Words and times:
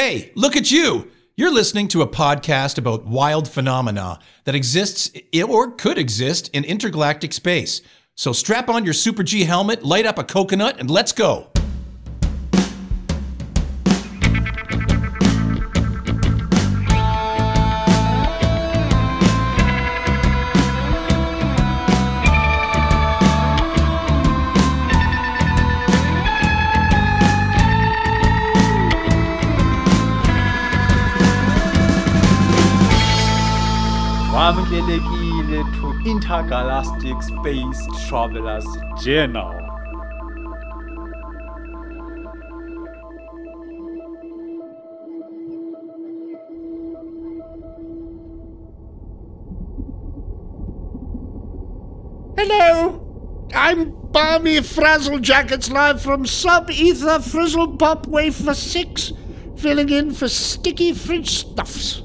Hey, 0.00 0.30
look 0.36 0.54
at 0.54 0.70
you! 0.70 1.10
You're 1.36 1.52
listening 1.52 1.88
to 1.88 2.02
a 2.02 2.06
podcast 2.06 2.78
about 2.78 3.04
wild 3.04 3.48
phenomena 3.48 4.20
that 4.44 4.54
exists 4.54 5.10
or 5.44 5.72
could 5.72 5.98
exist 5.98 6.48
in 6.52 6.62
intergalactic 6.62 7.32
space. 7.32 7.82
So 8.14 8.32
strap 8.32 8.68
on 8.68 8.84
your 8.84 8.94
Super 8.94 9.24
G 9.24 9.42
helmet, 9.42 9.84
light 9.84 10.06
up 10.06 10.16
a 10.16 10.22
coconut, 10.22 10.78
and 10.78 10.88
let's 10.88 11.10
go! 11.10 11.50
Wamukelekile 34.48 35.62
to 35.78 36.10
intergalactic 36.10 37.22
space 37.22 37.86
travelers 38.08 38.64
journal. 39.02 39.52
Hello, 52.38 53.46
I'm 53.54 53.92
Balmy 54.12 54.62
Frazzle 54.62 55.18
Jackets 55.18 55.70
live 55.70 56.00
from 56.00 56.24
Sub 56.24 56.70
Ether 56.70 57.20
Frizzle 57.20 57.76
Pop 57.76 58.06
Wafer 58.06 58.54
6, 58.54 59.12
filling 59.58 59.90
in 59.90 60.14
for 60.14 60.26
Sticky 60.26 60.94
Fridge 60.94 61.28
Stuffs, 61.28 62.02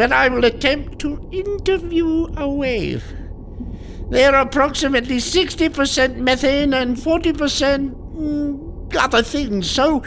where 0.00 0.14
I 0.14 0.28
will 0.28 0.46
attempt 0.46 0.98
to 1.00 1.28
interview 1.30 2.28
a 2.34 2.48
wave. 2.48 3.04
They 4.08 4.24
are 4.24 4.36
approximately 4.36 5.18
60% 5.18 6.16
methane 6.16 6.72
and 6.72 6.96
40% 6.96 7.90
mm, 8.14 8.96
other 8.96 9.22
things, 9.22 9.70
so 9.70 10.02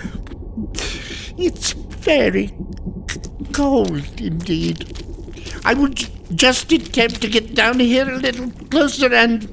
it's 1.38 1.74
very 1.74 2.56
cold 3.52 4.20
indeed. 4.20 4.98
I 5.64 5.76
would 5.76 6.10
just 6.36 6.72
attempt 6.72 7.22
to 7.22 7.28
get 7.28 7.54
down 7.54 7.80
here 7.80 8.10
a 8.10 8.18
little 8.18 8.50
closer 8.72 9.14
and. 9.14 9.48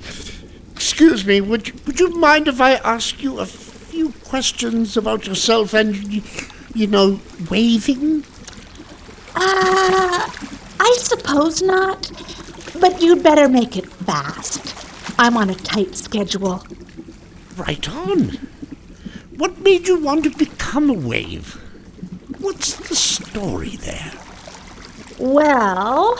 Excuse 0.80 1.26
me, 1.26 1.42
would 1.42 1.86
would 1.86 2.00
you 2.00 2.08
mind 2.16 2.48
if 2.48 2.58
I 2.58 2.72
ask 2.76 3.22
you 3.22 3.38
a 3.38 3.44
few 3.44 4.12
questions 4.24 4.96
about 4.96 5.26
yourself 5.26 5.74
and, 5.74 5.94
you 6.74 6.86
know, 6.86 7.20
waving? 7.50 8.24
Uh, 9.34 10.30
I 10.80 10.96
suppose 10.98 11.62
not. 11.62 12.10
But 12.80 13.02
you'd 13.02 13.22
better 13.22 13.48
make 13.48 13.76
it 13.76 13.86
fast. 13.86 14.74
I'm 15.18 15.36
on 15.36 15.50
a 15.50 15.54
tight 15.54 15.94
schedule. 15.94 16.64
Right 17.56 17.88
on. 17.88 18.38
What 19.36 19.58
made 19.60 19.88
you 19.88 20.00
want 20.00 20.24
to 20.24 20.30
become 20.30 20.88
a 20.88 20.94
wave? 20.94 21.54
What's 22.38 22.76
the 22.88 22.94
story 22.96 23.76
there? 23.76 24.12
Well, 25.18 26.18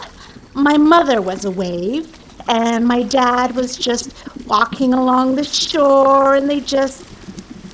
my 0.53 0.77
mother 0.77 1.21
was 1.21 1.45
a 1.45 1.51
wave, 1.51 2.15
and 2.47 2.87
my 2.87 3.03
dad 3.03 3.55
was 3.55 3.77
just 3.77 4.13
walking 4.45 4.93
along 4.93 5.35
the 5.35 5.43
shore, 5.43 6.35
and 6.35 6.49
they 6.49 6.59
just, 6.59 7.05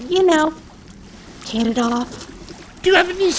you 0.07 0.23
know, 0.23 0.53
hit 1.45 1.67
it 1.67 1.79
off. 1.79 2.27
Do 2.81 2.89
you 2.89 2.95
have 2.95 3.09
any 3.09 3.31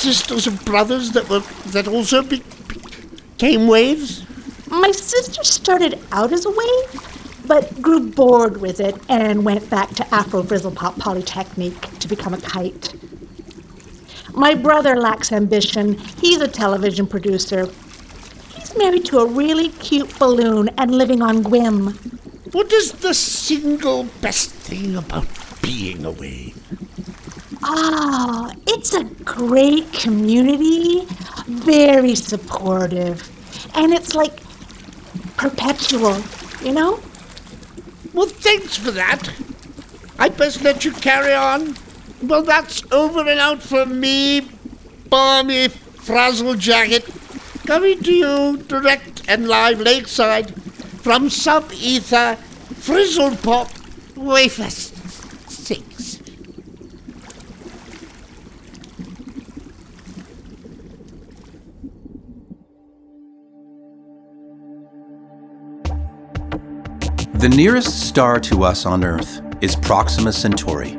sisters 0.00 0.46
and 0.46 0.64
brothers 0.64 1.12
that 1.12 1.28
were 1.28 1.40
that 1.72 1.86
also 1.86 2.22
be- 2.22 2.42
became 3.36 3.66
waves? 3.68 4.24
My 4.68 4.90
sister 4.92 5.44
started 5.44 5.98
out 6.10 6.32
as 6.32 6.46
a 6.46 6.50
wave, 6.50 7.42
but 7.46 7.82
grew 7.82 8.08
bored 8.08 8.60
with 8.60 8.80
it 8.80 8.96
and 9.08 9.44
went 9.44 9.68
back 9.68 9.90
to 9.96 10.14
Afro 10.14 10.42
Frizzle 10.42 10.70
Pop 10.70 10.96
Polytechnique 10.96 11.98
to 11.98 12.08
become 12.08 12.32
a 12.32 12.40
kite. 12.40 12.94
My 14.32 14.54
brother 14.54 14.96
lacks 14.96 15.32
ambition. 15.32 15.98
He's 16.20 16.40
a 16.40 16.48
television 16.48 17.06
producer. 17.06 17.66
He's 18.54 18.76
married 18.76 19.04
to 19.06 19.18
a 19.18 19.26
really 19.26 19.68
cute 19.68 20.18
balloon 20.18 20.70
and 20.78 20.94
living 20.94 21.20
on 21.20 21.42
Gwym. 21.42 21.96
What 22.54 22.72
is 22.72 22.92
the 22.92 23.12
single 23.12 24.04
best 24.20 24.50
thing 24.50 24.96
about 24.96 25.26
being 25.60 26.04
a 26.04 26.10
wave? 26.10 26.59
Ah, 27.72 28.52
it's 28.66 28.94
a 28.94 29.04
great 29.04 29.92
community, 29.92 31.06
very 31.46 32.16
supportive, 32.16 33.30
and 33.76 33.92
it's 33.92 34.12
like 34.12 34.40
perpetual, 35.36 36.20
you 36.64 36.72
know? 36.72 36.98
Well, 38.12 38.26
thanks 38.26 38.76
for 38.76 38.90
that. 38.90 39.30
I 40.18 40.30
best 40.30 40.62
let 40.62 40.84
you 40.84 40.90
carry 40.90 41.32
on. 41.32 41.76
Well, 42.20 42.42
that's 42.42 42.82
over 42.90 43.20
and 43.20 43.38
out 43.38 43.62
for 43.62 43.86
me, 43.86 44.48
balmy 45.08 45.68
frazzle 45.68 46.56
jacket, 46.56 47.08
coming 47.66 48.02
to 48.02 48.12
you 48.12 48.56
direct 48.56 49.22
and 49.28 49.46
live 49.46 49.78
lakeside 49.78 50.60
from 51.02 51.30
Sub 51.30 51.70
Ether 51.72 52.34
Frizzle 52.80 53.36
Pop 53.36 53.70
Wafer 54.16 54.99
The 67.40 67.48
nearest 67.48 68.06
star 68.06 68.38
to 68.40 68.64
us 68.64 68.84
on 68.84 69.02
Earth 69.02 69.40
is 69.62 69.74
Proxima 69.74 70.30
Centauri. 70.30 70.90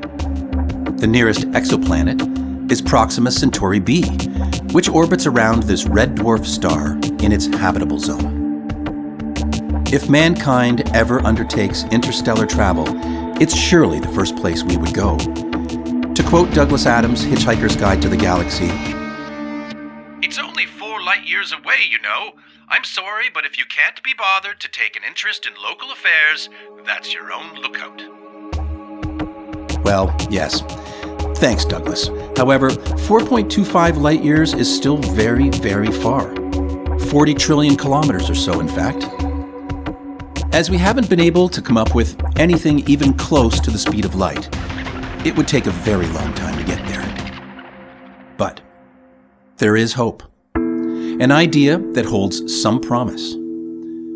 The 0.98 1.08
nearest 1.08 1.42
exoplanet 1.52 2.72
is 2.72 2.82
Proxima 2.82 3.30
Centauri 3.30 3.78
b, 3.80 4.08
which 4.72 4.90
orbits 4.90 5.28
around 5.28 5.62
this 5.62 5.86
red 5.86 6.16
dwarf 6.16 6.48
star 6.48 6.94
in 7.24 7.32
its 7.32 7.46
habitable 7.46 8.00
zone. 8.00 8.66
If 9.94 10.10
mankind 10.10 10.90
ever 10.96 11.24
undertakes 11.24 11.84
interstellar 11.92 12.48
travel, 12.48 12.86
it's 13.40 13.56
surely 13.56 14.00
the 14.00 14.08
first 14.08 14.36
place 14.36 14.64
we 14.64 14.78
would 14.78 14.96
go. 14.96 15.20
To 15.20 16.24
quote 16.28 16.52
Douglas 16.56 16.88
Adams' 16.88 17.24
Hitchhiker's 17.24 17.76
Guide 17.76 18.02
to 18.02 18.10
the 18.10 18.18
Galaxy, 18.18 18.72
It's 20.26 20.40
only 20.40 20.66
four 20.66 21.04
light 21.04 21.28
years 21.28 21.54
away, 21.54 21.86
you 21.88 22.02
know. 22.02 22.32
I'm 22.72 22.86
sorry, 22.86 23.26
but 23.30 23.46
if 23.46 23.58
you 23.58 23.66
can't 23.66 24.02
be 24.02 24.14
bothered 24.14 24.62
to 24.62 24.72
take 24.72 24.96
an 24.96 25.04
interest 25.06 25.46
in 25.46 25.62
local 25.62 25.92
affairs, 25.92 26.50
that's 26.86 27.14
your 27.14 27.34
own 27.34 27.54
lookout. 27.56 28.02
Well, 29.84 30.16
yes. 30.30 30.62
Thanks, 31.36 31.66
Douglas. 31.66 32.08
However, 32.38 32.70
4.25 32.70 34.00
light 34.00 34.24
years 34.24 34.54
is 34.54 34.74
still 34.74 34.96
very, 34.96 35.50
very 35.50 35.92
far. 35.92 36.34
40 37.10 37.34
trillion 37.34 37.76
kilometers 37.76 38.30
or 38.30 38.36
so, 38.36 38.62
in 38.62 38.70
fact. 38.70 39.04
As 40.54 40.72
we 40.72 40.78
haven't 40.78 41.10
been 41.10 41.20
able 41.20 41.50
to 41.50 41.62
come 41.62 41.76
up 41.76 41.94
with 41.94 42.16
anything 42.40 42.88
even 42.88 43.14
close 43.16 43.60
to 43.60 43.70
the 43.70 43.78
speed 43.78 44.06
of 44.06 44.16
light, 44.16 44.48
it 45.26 45.36
would 45.36 45.48
take 45.48 45.68
a 45.68 45.72
very 45.72 46.08
long 46.08 46.34
time 46.36 46.58
to 46.58 46.64
get 46.64 46.80
there. 46.88 47.04
But 48.38 48.62
there 49.58 49.76
is 49.76 49.92
hope. 49.92 50.31
An 51.22 51.30
idea 51.32 51.78
that 51.78 52.06
holds 52.06 52.52
some 52.52 52.82
promise. 52.82 53.34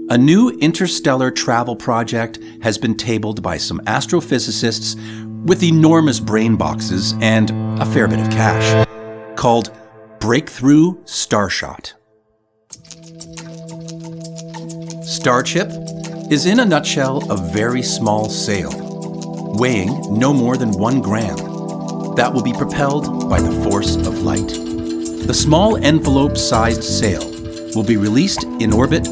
A 0.10 0.18
new 0.18 0.50
interstellar 0.60 1.30
travel 1.30 1.76
project 1.76 2.40
has 2.64 2.80
been 2.80 2.98
tabled 2.98 3.44
by 3.44 3.58
some 3.58 3.80
astrophysicists 3.82 4.96
with 5.46 5.62
enormous 5.62 6.20
brain 6.20 6.56
boxes 6.56 7.14
and 7.22 7.52
a 7.80 7.86
fair 7.86 8.08
bit 8.08 8.20
of 8.20 8.32
cash, 8.32 8.88
called 9.36 9.70
Breakthrough 10.20 10.96
Starshot. 11.04 11.94
Starship 15.06 15.70
is 16.32 16.48
in 16.48 16.60
a 16.60 16.66
nutshell 16.66 17.32
a 17.32 17.38
very 17.38 17.84
small 17.84 18.32
sail, 18.32 18.72
weighing 19.60 20.18
no 20.18 20.34
more 20.34 20.58
than 20.58 20.72
one 20.72 21.02
gram, 21.02 21.36
that 22.16 22.32
will 22.34 22.42
be 22.42 22.54
propelled 22.54 23.30
by 23.30 23.40
the 23.40 23.52
force 23.62 23.96
of 23.96 24.24
light. 24.24 24.65
The 25.26 25.34
small 25.34 25.78
envelope 25.78 26.38
sized 26.38 26.84
sail 26.84 27.28
will 27.74 27.84
be 27.84 27.98
released 27.98 28.44
in 28.44 28.72
orbit 28.72 29.08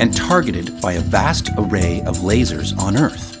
and 0.00 0.16
targeted 0.16 0.80
by 0.80 0.94
a 0.94 1.00
vast 1.00 1.50
array 1.58 2.00
of 2.06 2.18
lasers 2.18 2.74
on 2.78 2.96
Earth. 2.96 3.36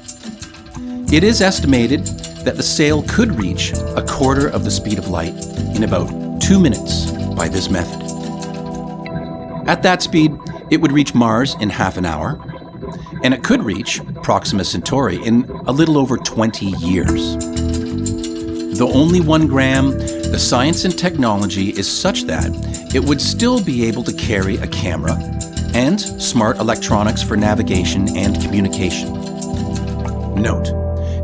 It 1.10 1.24
is 1.24 1.40
estimated 1.40 2.04
that 2.44 2.56
the 2.56 2.62
sail 2.62 3.02
could 3.04 3.32
reach 3.32 3.72
a 3.72 4.04
quarter 4.06 4.46
of 4.46 4.64
the 4.64 4.70
speed 4.70 4.98
of 4.98 5.08
light 5.08 5.34
in 5.74 5.84
about 5.84 6.38
two 6.42 6.60
minutes 6.60 7.10
by 7.34 7.48
this 7.48 7.70
method. 7.70 8.02
At 9.66 9.82
that 9.84 10.02
speed, 10.02 10.36
it 10.70 10.82
would 10.82 10.92
reach 10.92 11.14
Mars 11.14 11.56
in 11.60 11.70
half 11.70 11.96
an 11.96 12.04
hour, 12.04 12.38
and 13.22 13.32
it 13.32 13.42
could 13.42 13.62
reach 13.62 14.02
Proxima 14.22 14.64
Centauri 14.64 15.16
in 15.24 15.44
a 15.66 15.72
little 15.72 15.96
over 15.96 16.18
20 16.18 16.66
years. 16.66 17.36
The 18.78 18.86
only 18.94 19.20
one 19.20 19.46
gram 19.46 19.98
The 20.30 20.38
science 20.38 20.84
and 20.84 20.96
technology 20.96 21.70
is 21.70 21.90
such 21.90 22.24
that 22.24 22.50
it 22.94 23.02
would 23.02 23.20
still 23.20 23.62
be 23.62 23.86
able 23.86 24.04
to 24.04 24.12
carry 24.12 24.56
a 24.56 24.66
camera 24.66 25.16
and 25.74 26.00
smart 26.00 26.58
electronics 26.58 27.22
for 27.22 27.36
navigation 27.36 28.16
and 28.16 28.40
communication. 28.40 29.12
Note, 30.34 30.68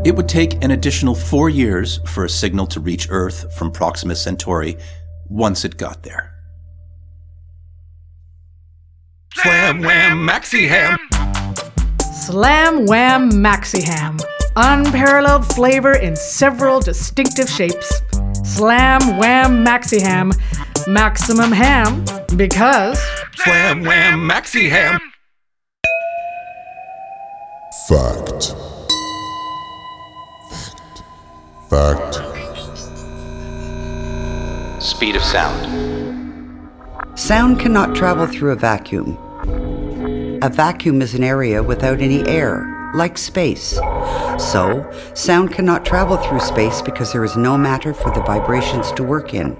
it 0.04 0.16
would 0.16 0.28
take 0.28 0.62
an 0.64 0.70
additional 0.70 1.14
four 1.14 1.48
years 1.48 2.00
for 2.06 2.24
a 2.24 2.28
signal 2.28 2.66
to 2.68 2.80
reach 2.80 3.08
Earth 3.10 3.54
from 3.56 3.70
Proxima 3.70 4.14
Centauri 4.14 4.76
once 5.26 5.64
it 5.64 5.76
got 5.76 6.02
there. 6.02 6.34
Slam 9.34 9.80
wham 9.80 10.26
maxi 10.26 10.68
ham. 10.68 10.98
Slam 12.24 12.86
Wham 12.86 13.30
Maxi 13.30 13.82
Ham. 13.82 14.16
Unparalleled 14.56 15.44
flavor 15.44 15.92
in 15.92 16.16
several 16.16 16.80
distinctive 16.80 17.50
shapes. 17.50 18.00
Slam 18.44 19.18
Wham 19.18 19.64
Maxi 19.64 20.00
Ham. 20.00 20.32
Maximum 20.86 21.50
ham 21.50 22.04
because 22.36 22.98
Slam 23.36 23.82
wham 23.84 24.28
maxi 24.28 24.68
ham. 24.68 25.00
Fact. 27.88 28.54
Fact. 30.50 31.02
Fact. 31.70 32.22
Speed 34.82 35.16
of 35.16 35.22
sound. 35.22 35.70
Sound 37.18 37.58
cannot 37.58 37.94
travel 37.96 38.26
through 38.26 38.52
a 38.52 38.56
vacuum. 38.56 39.16
A 40.42 40.50
vacuum 40.50 41.00
is 41.00 41.14
an 41.14 41.24
area 41.24 41.62
without 41.62 42.00
any 42.00 42.26
air, 42.28 42.92
like 42.94 43.16
space. 43.16 43.78
So, 44.38 44.90
sound 45.14 45.52
cannot 45.52 45.84
travel 45.84 46.16
through 46.16 46.40
space 46.40 46.82
because 46.82 47.12
there 47.12 47.24
is 47.24 47.36
no 47.36 47.56
matter 47.56 47.94
for 47.94 48.10
the 48.10 48.22
vibrations 48.22 48.92
to 48.92 49.04
work 49.04 49.34
in. 49.34 49.56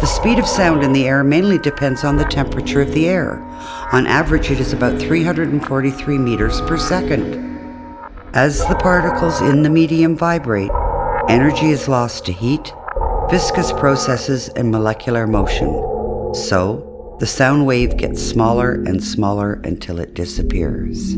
The 0.00 0.06
speed 0.06 0.38
of 0.38 0.46
sound 0.46 0.84
in 0.84 0.92
the 0.92 1.08
air 1.08 1.24
mainly 1.24 1.58
depends 1.58 2.04
on 2.04 2.16
the 2.16 2.24
temperature 2.24 2.80
of 2.80 2.92
the 2.92 3.08
air. 3.08 3.40
On 3.92 4.06
average, 4.06 4.50
it 4.50 4.60
is 4.60 4.72
about 4.72 5.00
343 5.00 6.18
meters 6.18 6.60
per 6.60 6.76
second. 6.76 7.34
As 8.32 8.64
the 8.66 8.76
particles 8.76 9.40
in 9.40 9.62
the 9.62 9.70
medium 9.70 10.16
vibrate, 10.16 10.70
energy 11.28 11.70
is 11.70 11.88
lost 11.88 12.26
to 12.26 12.32
heat, 12.32 12.72
viscous 13.28 13.72
processes, 13.72 14.48
and 14.50 14.70
molecular 14.70 15.26
motion. 15.26 15.68
So, 16.34 17.16
the 17.18 17.26
sound 17.26 17.66
wave 17.66 17.96
gets 17.96 18.22
smaller 18.22 18.74
and 18.74 19.02
smaller 19.02 19.54
until 19.64 19.98
it 19.98 20.14
disappears. 20.14 21.16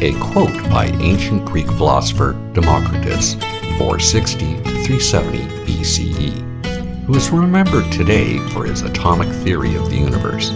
A 0.00 0.12
quote 0.20 0.54
by 0.70 0.86
ancient 1.00 1.44
Greek 1.44 1.66
philosopher 1.66 2.34
Democritus, 2.52 3.34
460 3.78 4.54
370 4.62 5.38
BCE, 5.66 7.04
who 7.04 7.16
is 7.16 7.30
remembered 7.30 7.90
today 7.90 8.38
for 8.50 8.64
his 8.64 8.82
atomic 8.82 9.28
theory 9.42 9.74
of 9.74 9.90
the 9.90 9.96
universe. 9.96 10.50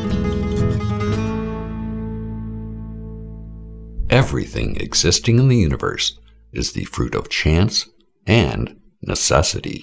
Everything 4.11 4.77
existing 4.77 5.41
in 5.41 5.49
the 5.49 5.57
universe 5.57 6.21
is 6.53 6.71
the 6.71 6.85
fruit 6.85 7.17
of 7.17 7.29
chance 7.29 7.89
and 8.29 8.81
necessity. 9.03 9.83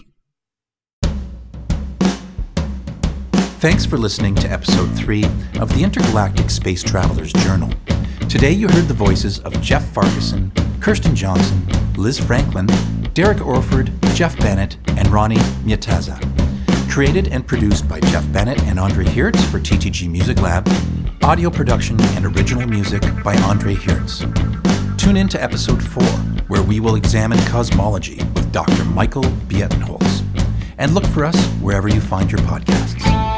Thanks 3.59 3.85
for 3.85 3.97
listening 3.97 4.35
to 4.35 4.49
episode 4.49 4.87
3 4.95 5.25
of 5.59 5.75
the 5.75 5.83
Intergalactic 5.83 6.49
Space 6.49 6.81
Traveler's 6.81 7.33
Journal. 7.33 7.73
Today 8.29 8.51
you 8.51 8.67
heard 8.67 8.87
the 8.87 8.93
voices 8.93 9.39
of 9.39 9.59
Jeff 9.59 9.83
Farquharson, 9.91 10.51
Kirsten 10.79 11.15
Johnson, 11.15 11.67
Liz 11.97 12.19
Franklin, 12.19 12.67
Derek 13.15 13.43
Orford, 13.43 13.91
Jeff 14.13 14.37
Bennett, 14.37 14.77
and 14.89 15.07
Ronnie 15.07 15.37
Miataza. 15.65 16.15
Created 16.91 17.29
and 17.29 17.47
produced 17.47 17.89
by 17.89 17.99
Jeff 17.99 18.31
Bennett 18.31 18.61
and 18.65 18.79
Andre 18.79 19.05
Hertz 19.05 19.43
for 19.45 19.59
TTG 19.59 20.07
Music 20.11 20.39
Lab. 20.43 20.69
Audio 21.23 21.49
production 21.49 21.99
and 21.99 22.23
original 22.27 22.67
music 22.67 23.01
by 23.23 23.35
Andre 23.37 23.73
Hertz. 23.73 24.19
Tune 25.03 25.17
in 25.17 25.27
to 25.29 25.41
episode 25.41 25.83
4, 25.83 26.03
where 26.49 26.61
we 26.61 26.79
will 26.79 26.97
examine 26.97 27.39
cosmology 27.47 28.17
with 28.35 28.51
Dr. 28.51 28.85
Michael 28.85 29.23
Bietenholz. 29.23 30.23
And 30.77 30.93
look 30.93 31.05
for 31.07 31.25
us 31.25 31.35
wherever 31.55 31.89
you 31.89 31.99
find 31.99 32.31
your 32.31 32.41
podcasts. 32.41 33.28